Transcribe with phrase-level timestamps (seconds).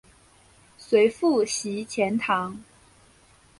[0.79, 2.59] 随父徙钱塘。